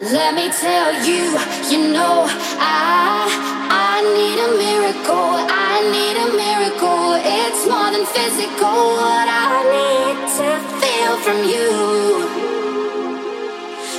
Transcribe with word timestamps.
Let 0.00 0.36
me 0.36 0.48
tell 0.48 0.94
you, 1.02 1.34
you 1.74 1.92
know, 1.92 2.22
I 2.62 3.26
I 3.66 3.98
need 4.14 4.38
a 4.38 4.50
miracle. 4.54 5.34
I 5.50 5.82
need 5.90 6.14
a 6.14 6.28
miracle. 6.38 7.18
It's 7.18 7.66
more 7.66 7.90
than 7.90 8.06
physical. 8.06 8.94
What 8.94 9.26
I 9.26 9.58
need 9.74 10.18
to 10.38 10.48
feel 10.78 11.14
from 11.26 11.42
you. 11.50 11.66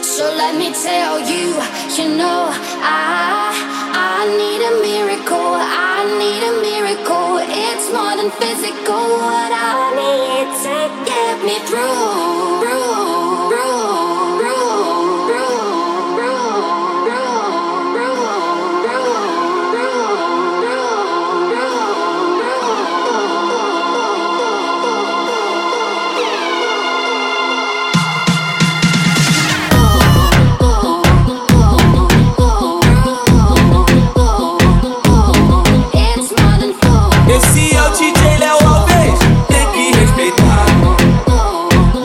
So 0.02 0.24
let 0.40 0.56
me 0.56 0.72
tell 0.72 1.20
you, 1.20 1.60
you 2.00 2.16
know, 2.16 2.48
I 2.80 3.52
I 3.92 4.24
need 4.40 4.62
a 4.72 4.74
miracle. 4.80 5.52
I 5.52 6.08
need 6.16 6.42
a 6.48 6.54
miracle. 6.64 7.44
It's 7.44 7.92
more 7.92 8.16
than 8.16 8.32
physical. 8.40 9.04
What 9.20 9.52
I 9.52 9.92
need 10.00 10.48
to 10.64 10.78
get 11.12 11.44
me 11.44 11.60
through. 11.68 12.39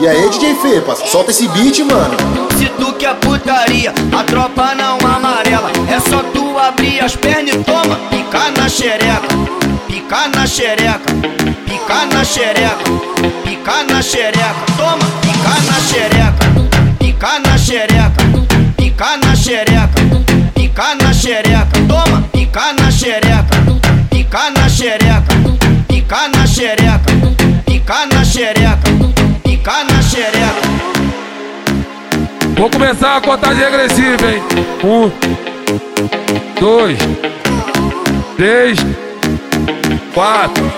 E 0.05 0.07
aí, 0.07 0.29
DJ 0.29 0.53
Fepa, 0.61 0.95
solta 0.95 1.31
esse 1.31 1.47
beat, 1.47 1.79
mano. 1.79 2.15
Se 2.59 2.67
tu 2.77 2.93
quer 2.93 3.15
putaria, 3.15 3.91
a 4.15 4.23
tropa 4.23 4.75
não 4.75 4.99
amarela. 4.99 5.71
É 5.89 5.99
só 5.99 6.21
tu 6.31 6.55
abrir 6.59 7.03
as 7.03 7.15
pernas 7.15 7.55
e 7.55 7.57
toma, 7.63 7.95
picar 8.11 8.51
na 8.55 8.69
xereca, 8.69 9.23
picar 9.87 10.29
na 10.29 10.45
xereca, 10.45 11.01
picar 11.65 12.05
na 12.13 12.23
xereca, 12.23 12.77
picar 13.43 13.83
na 13.87 14.03
xereca, 14.03 14.55
toma, 14.77 15.09
picar 15.23 15.63
na 15.63 15.79
xereca, 15.81 16.35
picar 16.99 17.41
na 17.41 17.57
xereca, 17.57 18.11
picar 18.77 19.17
na 19.17 19.35
xereca, 19.35 19.89
picar 20.53 20.95
na 20.97 21.13
xereca, 21.15 21.67
toma, 21.87 22.21
picar 22.31 22.75
na 22.75 22.91
xereca, 22.91 23.43
picar 24.11 24.51
na 24.51 24.69
xereca, 24.69 25.23
picar 25.87 26.29
na 26.29 26.45
xereca, 26.45 27.01
picar 27.65 28.07
na 28.07 28.23
xereca, 28.23 29.24
picar 29.65 29.83
na 29.83 29.99
xereca. 29.99 30.53
Vou 32.55 32.69
começar 32.69 33.17
a 33.17 33.21
contagem 33.21 33.63
regressiva, 33.63 34.31
hein? 34.31 34.43
Um, 34.83 35.11
dois, 36.59 36.97
três, 38.37 38.77
quatro, 40.13 40.71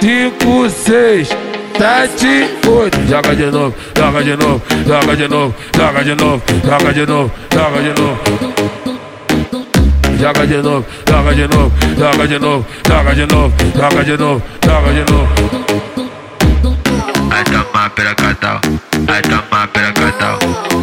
cinco, 0.00 0.68
seis, 0.68 1.28
sete, 1.78 2.68
oito. 2.68 2.98
Joga 3.08 3.34
de 3.34 3.46
novo, 3.46 3.74
joga 3.96 4.22
de 4.22 4.36
novo, 4.36 4.62
joga 4.86 5.16
de 5.16 5.28
novo, 5.28 5.54
joga 5.74 6.04
de 6.04 6.14
novo, 6.14 6.42
joga 6.62 6.92
de 6.92 7.06
novo, 7.06 7.30
joga 7.52 7.80
de 7.80 8.00
novo. 8.00 8.18
Joga 10.20 10.46
de 10.46 10.62
novo, 10.62 10.84
joga 11.08 11.34
de 11.34 11.48
novo, 11.48 11.72
joga 11.98 12.26
de 12.28 12.38
novo, 12.38 12.66
joga 12.86 13.14
de 13.14 13.26
novo, 13.26 13.54
joga 13.74 14.04
de 14.04 14.16
novo, 14.16 14.42
joga 14.64 14.92
de 14.92 15.12
novo. 15.12 16.11
I 17.32 17.42
dump 17.44 17.72
my 17.72 17.88
piracatal. 17.88 18.60
I 19.08 19.20
dump 19.22 19.50
my 19.50 19.66
piracatal. 19.66 20.36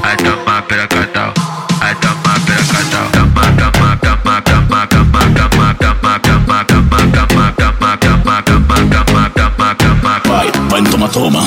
I 0.04 0.16
dump 0.16 0.46
my 0.48 0.62
piracatal. 0.62 1.32
I 1.80 1.94
dump 2.02 2.26
my 2.26 2.34
piracatal. 2.42 3.12
Dump 3.14 3.36
my, 3.36 3.56
dump 3.56 3.76
my, 3.80 3.96
dump 4.02 4.26
my, 4.26 4.42
dump 4.42 4.70
my, 4.70 4.86
dump 4.88 5.10
my, 5.14 5.30
dump 5.30 5.56
my, 5.56 5.74
dump 5.78 6.02
my, 6.02 6.18
dump 6.18 6.48
my, 6.48 6.64
dump 6.66 6.98
my, 6.98 7.14
dump 7.14 7.36
my, 7.36 7.52
dump 7.54 7.80
my, 7.80 8.02
dump 8.02 8.26
my, 8.26 8.42
dump 8.42 8.66
my, 8.66 8.90
dump 8.90 9.12
my, 9.14 9.34
dump 9.38 9.60
my, 9.60 9.74
dump 9.78 10.04
my. 10.04 10.20
Vai, 10.26 10.52
vai 10.70 10.84
toma 10.90 11.08
toma. 11.10 11.40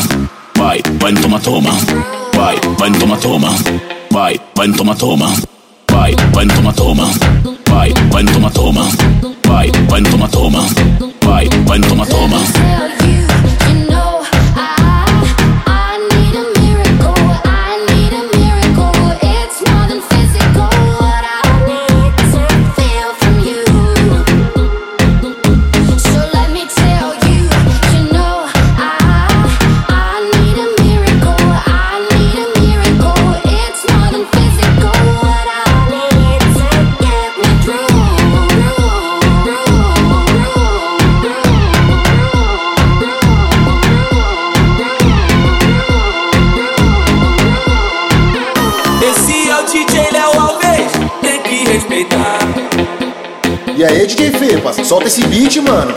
Vai, 0.54 0.82
vai 1.00 1.14
toma 1.14 1.40
toma. 1.40 1.70
Vai, 2.34 2.60
vai 2.78 2.92
toma 2.92 3.16
toma. 3.18 3.58
Vai, 4.10 4.36
vai 4.60 4.72
toma 4.72 4.94
toma. 4.94 5.34
Vai, 5.90 6.14
vai 6.32 6.46
toma 6.46 6.72
toma. 6.72 7.10
Vai, 7.72 7.92
vai 8.10 8.24
toma 8.24 8.50
toma. 8.50 8.88
Vai, 9.46 9.70
vai 9.88 10.02
toma 10.02 10.28
toma. 10.28 10.66
Vai, 11.24 11.48
vai 11.66 11.80
toma 11.80 12.06
toma. 12.06 12.91
DJ 49.72 50.10
Léo 50.12 50.38
Alves, 50.38 50.92
tem 51.22 51.40
que 51.40 51.64
respeitar. 51.64 52.40
E 53.74 53.82
aí, 53.82 54.06
DJ 54.06 54.30
Fepa, 54.32 54.70
solta 54.84 55.06
esse 55.06 55.26
beat, 55.26 55.56
mano. 55.62 55.94